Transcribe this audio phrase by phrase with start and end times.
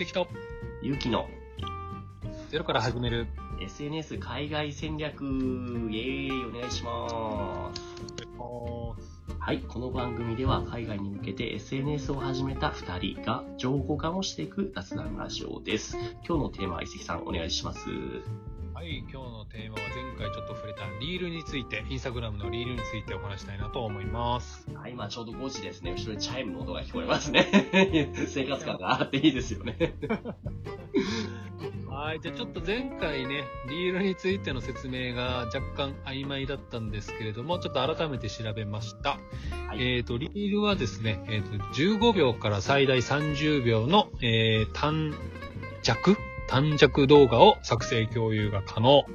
[0.00, 0.28] 関と。
[0.80, 1.28] ゆうきの。
[2.48, 3.26] ゼロから始める。
[3.60, 7.82] SNS 海外戦略、イェーイ、お願いします。
[9.38, 15.98] はい、この番組では海外に向けて SNS を始めた2人が情報化をしていく雑談ラジオです。
[16.26, 17.80] 今日のテーマは伊関さんお願いします。
[18.80, 25.92] はい今日のテーマは前回ちょっと触れたリールについてインスタグラムのリールについてお話したいなと思いますはい、今ちょうど5時ですね。
[25.92, 28.08] 後ろにチャイムの音が聞こえますね。
[28.26, 29.76] 生活感があっていいですよね。
[31.90, 39.18] はいじゃあちょっと前回ねリールについての説明が若干曖昧だったんですけれどもちょっと改めて調べました、
[39.68, 45.12] はいえっ、とリールはですね、えー、と15秒から最大30秒の、えー短
[45.82, 46.16] 尺
[46.50, 49.06] 短尺動画を作成共有が可能、はい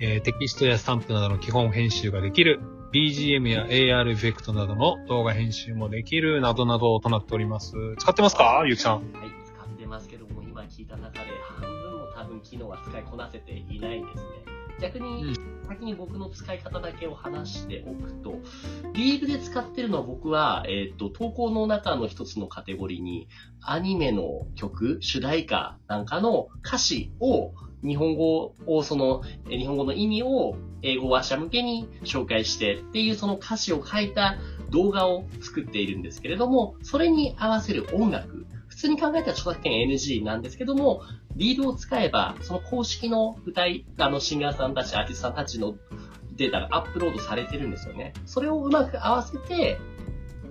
[0.00, 2.60] えーテキストやスタンプなどの基本編集ができる、
[2.92, 7.72] BGM や AR エフェクトなどの動画編集もできる、などなどとなっております。
[7.98, 9.12] 使ってますかゆうきさん？
[9.12, 14.51] はい、使ってますけども、今聞いた中で半分も多分機能は使いこなせていないですね。
[14.82, 15.52] 逆に、うん。
[15.68, 18.34] 先に僕の使い方だけを話しておくと、
[18.92, 23.28] リールで使ってるのは僕は、えっ、と、投稿の中の一つのカテゴリーに、
[23.62, 27.52] アニメの曲、主題歌なんかの歌詞を、
[27.84, 34.36] 日本語を、その、え日本語の意味を英語話者向けに紹介してっていうその歌詞を書いた
[34.70, 38.51] 動画を作っているんですけれども、それに合わせる音楽、普
[38.82, 41.02] 通に考えたら著作権 NG なんですけども、
[41.36, 45.74] リードを使えば、その公式の歌い、あの、シンガーさんたち、アーティストさんたちの
[46.36, 48.12] データがアップロードされてるんですよね。
[48.26, 49.78] それをうまく合わせて、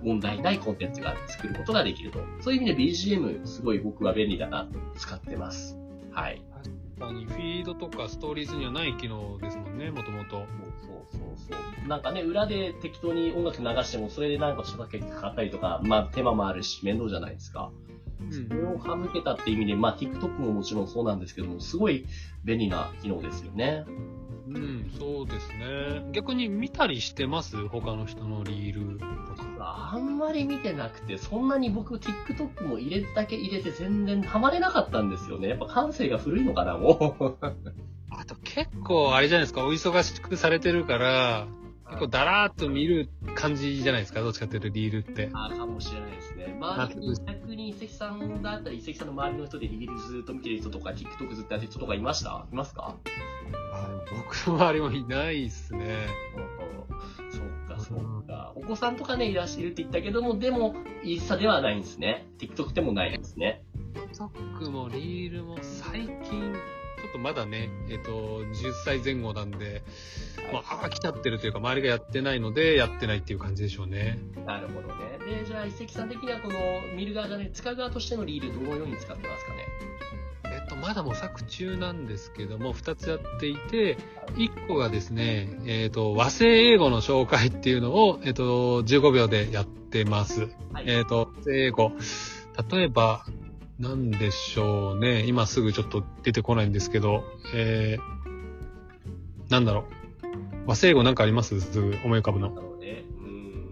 [0.02, 2.20] 問題ないコンテンツが作ることができると。
[2.40, 5.76] そういう意味で BGM、すごい僕は便利だなと使ってます。
[6.10, 6.42] はい。
[6.98, 10.21] 確かにフィードとかストーリーズにはない機能ですもんね、もともと。
[10.32, 10.46] そう
[11.12, 11.88] そうそうそう。
[11.88, 17.70] なんかね、裏で適当に音楽流しても、それでなんか著作権かかったりとか、まあ手間もあるし、面倒じゃないですか。
[18.20, 22.06] うんそれを省けたって意味で、まあ TikTok ももちろんそうなんですけども、すごい
[22.44, 23.84] 便利な機能ですよね。
[24.48, 26.10] うん、そうですね。
[26.12, 27.68] 逆に見たりしてます？
[27.68, 29.04] 他の人のリールと
[29.58, 29.92] か。
[29.94, 35.48] あんまり見てなくて、そんなに僕 TikTok も入れるだけ入れて全然ハマれなかったんですよね。
[35.48, 37.36] やっぱ感性が古いのかな、もう。
[38.54, 41.46] 結構あれじゃないですか、お忙しくされてるから、
[41.86, 45.30] 結構だらーっと見る感じじゃないですか、どっちかっていうとリールって。
[45.32, 46.56] あかもしれないですね。
[46.58, 52.46] 周りに、逆に遺跡さんだったり、遺跡さんの周りの人でリールずっと見てる人とか、TikTok ずっとやってる人とかいました？
[52.50, 52.96] いますか？
[54.14, 56.06] 僕の周りもいないっすね。
[57.30, 58.52] そうか、そうか。
[58.54, 62.26] お子さんとかね、いらっしゃるって言ったけども、でも、インスタではないんですね。
[62.38, 63.64] TikTok でもないんですね。
[64.12, 66.54] TikTok もリールも最近、
[67.02, 69.82] ちょっとまだね、えっ、と、10歳前後なんで、
[70.52, 74.20] まあ、飽きちゃってるというか、周りがやってないので、やってないっていう感じでしょうね。
[74.46, 75.18] なるほどね。
[75.18, 76.54] で、じゃあ、遺跡さん的にはこの、
[76.94, 79.66] 見る側じゃね、使う側としてのリール、どのように使ってますかね？
[80.44, 83.96] えっと、まだ模索中なんですけども、2つやっていて、
[84.34, 90.50] 1個がですね、えっと、和製英語の紹介っていうのを、えっと、15秒でやってます。
[90.72, 90.84] はい。
[90.86, 91.92] えっと、和製英語。
[92.70, 93.24] 例えば、
[93.78, 95.24] なんでしょうね。
[95.26, 97.24] 今すぐちょっと出てこないんですけど、
[97.54, 99.84] えー、なんだろう。
[100.66, 101.60] 和製英語なんかあります？
[101.60, 102.50] すぐ思い浮かぶの。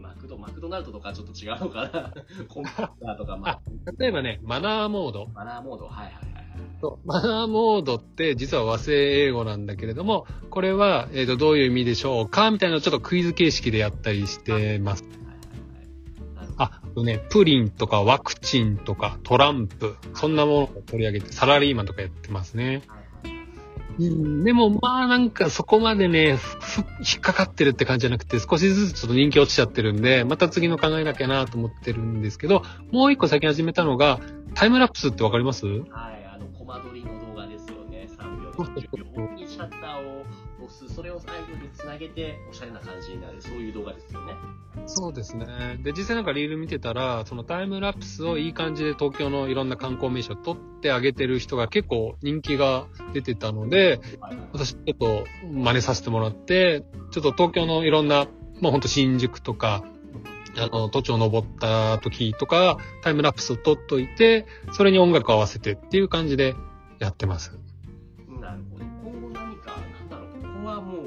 [0.00, 2.12] マクド、マクドナルドとかちょっと違うのかな
[2.48, 3.60] コンピューターとか、まあ、
[3.98, 5.28] 例えばね、マナーモード。
[5.34, 6.44] マナーモード、はいはいはいはい。
[6.80, 12.50] そうマナーモードって実は和製英語なんだけれども、これは、えっ、と、どういう意味でしょうか？
[12.50, 15.04] みたいなのをちょっとクイズ形式でやったりしてます。
[16.96, 22.82] ね、プリンとかワクチンとかトランプ、そんなものを取り上げて、サラリーマンとかやってますね。
[23.98, 26.38] うん、でもまあなんかそこまでね、
[27.00, 32.62] 引っかかってるって感じじゃなくて、少しずつちょっと人気落ちちゃってるんで、また次の考えなきゃなと思ってるんですけど、
[32.92, 34.20] もう一個最近始めたのが、
[34.54, 35.66] タイムラプスってわかります？
[35.66, 35.86] はい、
[36.34, 37.19] あの、コマ撮りの。
[38.64, 40.24] 3秒、40秒にシャッターを
[40.64, 44.34] 押す、それを最後につなげて、おしゃれな感じになる、そういう動画ですよね。
[44.86, 45.78] そうですね。
[45.82, 54.00] で、実際なんかリール見てたら、そのタイムラプスをいい感じで東京のいろんな観光名所を撮ってあげてる人が結構人気が出てたので、
[54.52, 58.26] 私ちょっと真似させてもらって、ちょっと東京のいろんな、
[58.60, 59.84] まあほんと新宿とか、
[60.56, 66.54] あの、都庁登った時とか、タイムラプスを撮っといて、それに音楽を合わせてっていう感じで
[66.98, 67.58] やってます。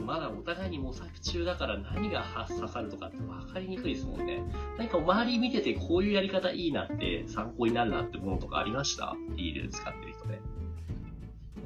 [0.03, 4.43] まだお互いに模索中だから何が刺さるとかって分かりにくいですもんね。
[4.77, 9.15] 何か周り見ててこういうやり方いいなって参考になるなってものとかありました？
[9.35, 10.39] リール使ってる人で。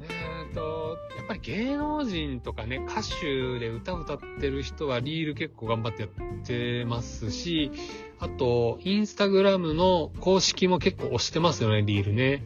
[0.00, 6.10] えーと、やっぱり芸能人とかね、歌手で歌歌ってる人はリール結構頑張ってやっ
[6.46, 7.72] てますし、
[8.20, 12.44] あと、インスタグラムの公式も結構押してますよね、リールね。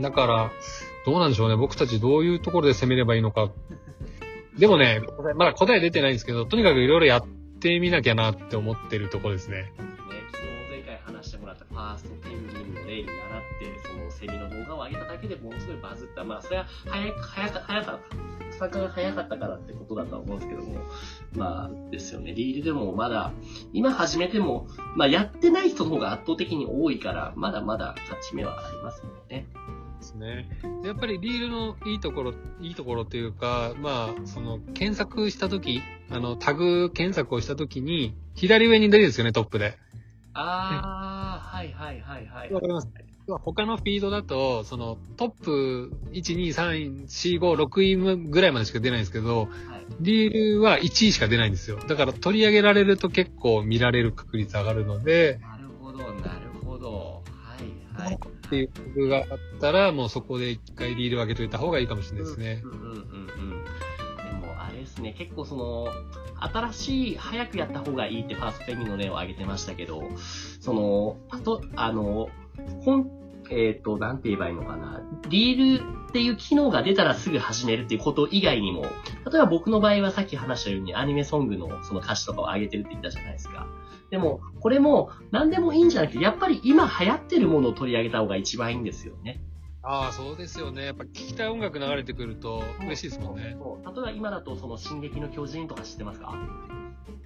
[0.00, 0.50] だから、
[1.04, 1.56] どうなんでしょうね。
[1.56, 3.50] 僕たちどういうところで攻めればいいのか。
[4.58, 5.00] でもね、
[5.36, 7.26] まだ答え出てないんですけど、とにかくいろいろやっ
[7.60, 9.62] てみなきゃなって思ってるとこですね。
[9.62, 9.72] ね、
[10.32, 13.16] 昨日前回話してもらったファーストペンギンの例に習っ
[13.60, 16.24] て、そのセミの動画を上げただけでものすごいバズった。
[16.24, 18.28] まあ、それは早く、早か早かった。
[18.58, 20.80] 参加が早かったからってことだと思うんですけども、
[21.36, 22.32] まあ、ですよね。
[22.32, 23.32] リールでもまだ、
[23.72, 24.66] 今始めても、
[24.96, 29.46] まあ、やってない人の方が圧倒的に多いから、まだまだ勝ち目はありますもんね。
[29.98, 30.48] ですね。
[30.82, 39.76] でやっぱりリールのいいところ、いいところというか、まあ、その、検索したとき、あの、タグ検索をしたときに、左上に出るんですよね、トップで。
[40.34, 42.52] あー、はいはいはいはい。
[42.52, 42.88] わかります
[43.44, 47.96] 他のフィードだと、その、トップ1、2、3、4、5、6位
[48.30, 51.78] ぐらいまでしか出ないんですけど、はいリールは1位しか出ないんですよ。
[51.78, 55.98] だから取り上げられると結構見られる確率上がるので、なるほど。
[58.48, 59.24] っていう曲があっ
[59.60, 62.68] たら、もうそこで一回リールを上げといた方がいいかもしれないですねう。
[62.68, 63.64] んうんうんうん。
[64.40, 65.88] でもあれですね、結構その、
[66.40, 70.02] 新しい、早くやった方がいいってファーストフェミの例を挙げてましたけど、
[70.60, 72.28] その、あと、あの、
[72.84, 73.10] 本、
[73.50, 75.02] えっ、と、なんて言えばいいのかな。
[75.28, 83.66] リールっていう機能が出たらすぐ始めるっていうこと以外にも、例えば僕の場合はさっき話したようにアニメソングのその歌詞とかを上げてるって言ったじゃないですか。
[84.10, 89.42] でも、これも何でもいいんじゃなくて、やっぱり今流行ってるものを取り上げた方が一番いいんですよね。
[89.82, 90.84] ああ、そうですよね。
[90.84, 93.56] やっぱ聞きたい音楽流れてくると嬉しいですもんね。
[93.58, 96.34] そう例えば今だと、その、進撃の巨人とか知ってますか？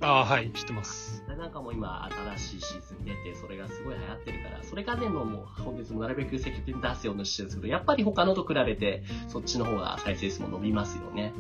[0.00, 1.22] ああ、はい、知ってます。
[1.28, 11.32] なんかもう今、新しいシーズン出て、それがすごい流行ってるから、それ関連のもう、本日もなるべく積極的に出すようにしてるんですけど、やっぱり他のと比べて、そっちの方が再生数も伸びますよね。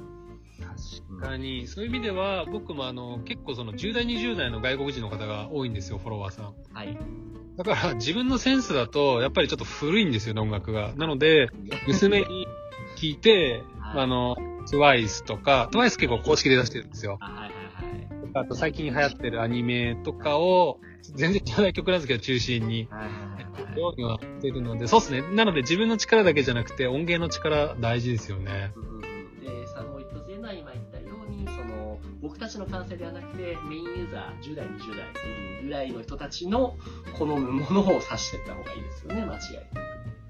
[1.18, 6.54] 確かに、そういう意味では、僕もあの、結構その10代、20代の外国人の方が多いんですよ、フォロワーさん。
[6.72, 6.96] はい。
[7.56, 10.94] だから、自分のセンスだと、やっぱりちょっと古いんですよね、音楽が。
[10.96, 11.50] なので、
[11.86, 12.46] 娘に
[12.96, 14.36] 聞いて、はいあの、
[14.70, 17.18] TWICE とか、TWICE 結構公式で出してるんですよ。
[17.20, 17.41] はい。
[18.34, 20.80] あと最近流行ってるアニメとかを、
[21.14, 22.88] 全然知らない曲なんですけど、中心に。
[23.76, 25.22] ようにはしてるので、そうですね。
[25.34, 28.72] なので自分の力だけじゃなくて、音源の力大事ですよね。
[29.40, 30.12] で、佐野一つ
[30.42, 36.76] は今言ったように、その、僕たちの感性ではなくて、メインユーザー、10代、20代ぐらいの人たちの
[37.18, 39.38] 好むものを指していった方がいいですよね、間違いなく。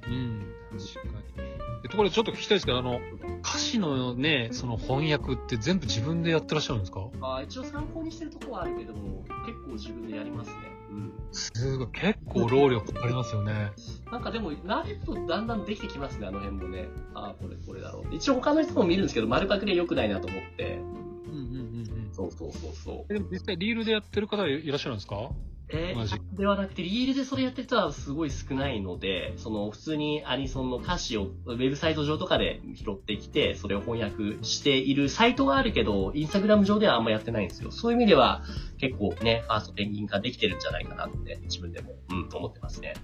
[0.09, 1.42] うん、確かに。
[1.83, 3.01] でところでちょっと聞きたいですけど、あの、
[3.43, 7.09] 歌詞のね、その翻訳って全部自分でやってらっしゃるんですか？
[7.19, 10.57] まあ、一応参考にしてるとこはあるけども、結構自分でやりますね。
[10.91, 11.13] うん。
[11.33, 13.73] すごい、結構労力ありますよね。
[14.13, 16.87] なんかでも、慣れるとだんだんできてきますね、あの辺もね。
[17.15, 18.15] ああ、これ、これだろう。
[18.15, 20.77] 一応他の人も見るんですけど、丸パクリは良くないなと思って。
[20.77, 22.13] うんうんうんうん。
[22.13, 23.07] そうそうそうそう。
[23.09, 25.31] えでも実際リールでやってる方いらっしゃるんですか？
[25.75, 37.71] えー、ではなくて、リールでそれやってる人はすごい少ないので、その普通にアニソンの歌詞をウェブサイト上とかで拾ってきて、それを翻訳しているサイトがあるけど、インスタグラム上ではあんまやってないんですよ。
[37.71, 38.43] そういう意味では
[38.79, 42.95] 結構ね、ファーストペンギン化できてるんじゃないかなって自分でも、うん、思ってますね。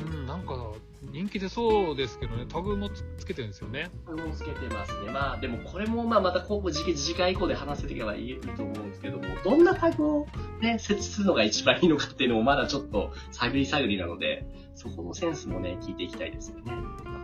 [0.00, 0.72] うん、なんか
[1.12, 3.90] 人気出そうですけどね、タグもつつけてるんですよね。
[4.06, 5.10] これもつけてますね。
[5.10, 10.26] まあでもこれもまあまた今後次次回以降で話せていけばいいと思うんですけども、どんなタグを
[10.60, 16.72] ね、設置するのが一番いいのかっていうのもまだちょっと探り探りなので、そこのセンスもね、聞いていきたいですよね。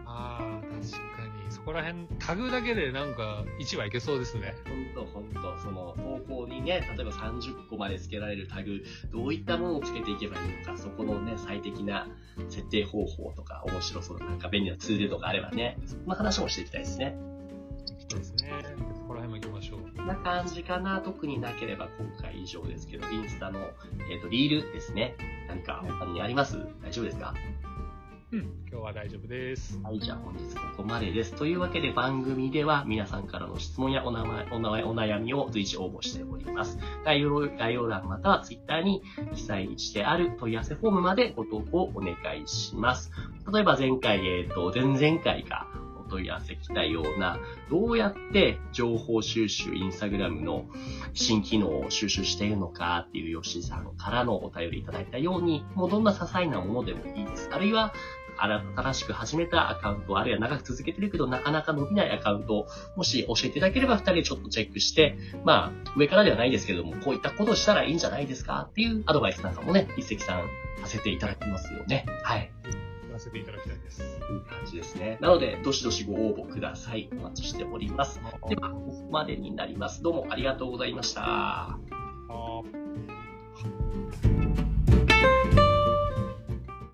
[0.06, 1.50] ああ、確かに。
[1.50, 4.54] そこら辺、タグだけでなんか1はいけそうですね。
[4.94, 12.08] ほんとほんと、その投稿にね、例えば30個まで付けられるタグ、どういったものを付けていけばいいのか、そこのね、最適な
[12.48, 17.16] 設定方法とか、面白そうななんか便利なツールとかあればね、そんな話もしていきたいですね。
[18.08, 18.52] そうですね。
[20.06, 21.00] んな感じかな。
[21.00, 23.58] 特になければ今回以上ですけど、インスタの、
[24.10, 25.16] えっ、と、リールですね。
[25.48, 26.58] 何か他にあります？
[26.82, 27.34] 大丈夫ですか？
[28.32, 29.78] うん、今日は大丈夫です。
[29.84, 31.32] はい、じゃあ本日ここまでです。
[31.34, 36.78] というわけで番組では皆さんからの質問やお名前、お名前、お悩みを随時応募しております。
[37.04, 39.02] 概要概要欄または Twitter に
[39.34, 43.12] 記載してある問い合わせフォームまでご投稿お願いします。
[43.52, 45.68] 例えば前回、えっ、と、前々回が
[46.06, 47.38] 問い合わせ来たような、
[47.70, 50.66] どうやって情報収集、インスタグラムの
[51.14, 57.50] 新機能を収集しているのかっていう吉井さんからのお便りいただいたように、もうどんな些細なものでもいいです。
[57.52, 57.92] あるいは、
[58.38, 70.48] 新しく始めたアカウント、あるいは長く続けてるけどなかなか伸びないアカウント、もし教えていただければ二人でちょっとチェックして、まあ、上からではないですけども、こういったことをしたらいいんじゃないですかっていうアドバイスなんかもね、一石さん
[70.82, 72.04] させていただきますよね。
[72.22, 72.52] はい。
[73.16, 73.98] やらせていただきたいです。
[73.98, 75.18] という感じですね。
[75.20, 77.08] なので、どしどしご応募ください。
[77.12, 78.20] お待ちしております。
[78.48, 80.02] では、ここまでになります。
[80.02, 81.95] どうもありがとうございました。